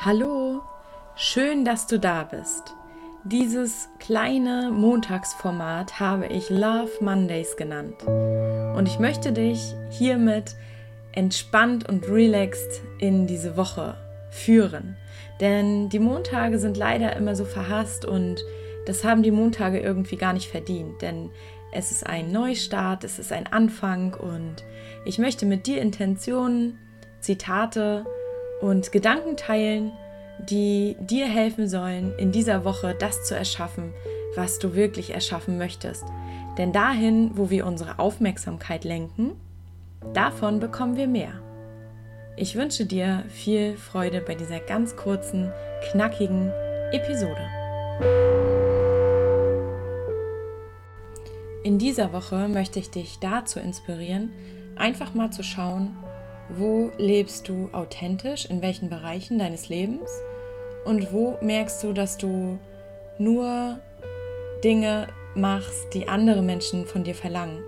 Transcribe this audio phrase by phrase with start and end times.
[0.00, 0.62] Hallo,
[1.16, 2.76] schön, dass du da bist.
[3.24, 8.04] Dieses kleine Montagsformat habe ich Love Mondays genannt.
[8.06, 10.54] Und ich möchte dich hiermit
[11.10, 13.96] entspannt und relaxed in diese Woche
[14.30, 14.96] führen.
[15.40, 18.40] Denn die Montage sind leider immer so verhasst und
[18.86, 21.02] das haben die Montage irgendwie gar nicht verdient.
[21.02, 21.32] Denn
[21.72, 24.62] es ist ein Neustart, es ist ein Anfang und
[25.04, 26.78] ich möchte mit dir Intentionen,
[27.18, 28.06] Zitate,
[28.60, 29.92] und Gedanken teilen,
[30.48, 33.92] die dir helfen sollen, in dieser Woche das zu erschaffen,
[34.34, 36.04] was du wirklich erschaffen möchtest.
[36.56, 39.32] Denn dahin, wo wir unsere Aufmerksamkeit lenken,
[40.12, 41.32] davon bekommen wir mehr.
[42.36, 45.52] Ich wünsche dir viel Freude bei dieser ganz kurzen,
[45.90, 46.52] knackigen
[46.92, 47.40] Episode.
[51.64, 54.30] In dieser Woche möchte ich dich dazu inspirieren,
[54.76, 55.96] einfach mal zu schauen,
[56.48, 60.10] wo lebst du authentisch, in welchen Bereichen deines Lebens
[60.84, 62.58] und wo merkst du, dass du
[63.18, 63.78] nur
[64.64, 67.62] Dinge machst, die andere Menschen von dir verlangen,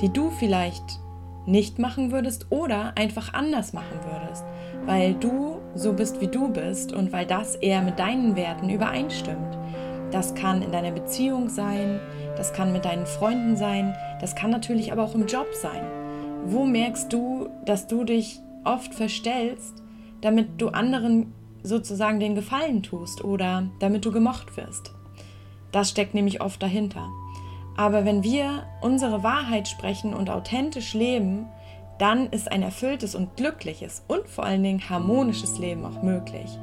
[0.00, 1.00] die du vielleicht
[1.46, 4.44] nicht machen würdest oder einfach anders machen würdest,
[4.84, 9.56] weil du so bist, wie du bist und weil das eher mit deinen Werten übereinstimmt.
[10.10, 12.00] Das kann in deiner Beziehung sein,
[12.36, 16.07] das kann mit deinen Freunden sein, das kann natürlich aber auch im Job sein.
[16.46, 19.82] Wo merkst du, dass du dich oft verstellst,
[20.20, 24.94] damit du anderen sozusagen den Gefallen tust oder damit du gemocht wirst?
[25.72, 27.08] Das steckt nämlich oft dahinter.
[27.76, 31.46] Aber wenn wir unsere Wahrheit sprechen und authentisch leben,
[31.98, 36.58] dann ist ein erfülltes und glückliches und vor allen Dingen harmonisches Leben auch möglich.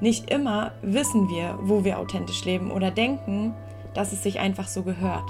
[0.00, 3.54] Nicht immer wissen wir, wo wir authentisch leben oder denken,
[3.94, 5.28] dass es sich einfach so gehört.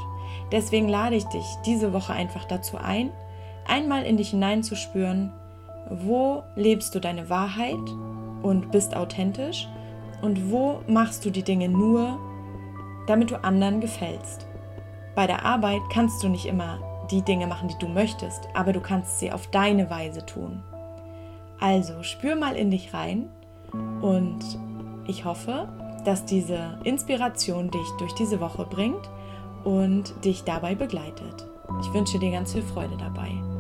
[0.52, 3.10] Deswegen lade ich dich diese Woche einfach dazu ein,
[3.66, 5.32] einmal in dich hineinzuspüren,
[5.88, 7.80] wo lebst du deine Wahrheit
[8.42, 9.66] und bist authentisch
[10.20, 12.18] und wo machst du die Dinge nur,
[13.06, 14.46] damit du anderen gefällst.
[15.14, 16.78] Bei der Arbeit kannst du nicht immer
[17.10, 20.62] die Dinge machen, die du möchtest, aber du kannst sie auf deine Weise tun.
[21.60, 23.28] Also spür mal in dich rein
[24.00, 24.40] und
[25.06, 25.68] ich hoffe,
[26.04, 29.08] dass diese Inspiration dich durch diese Woche bringt
[29.64, 31.48] und dich dabei begleitet.
[31.80, 33.51] Ich wünsche dir ganz viel Freude dabei.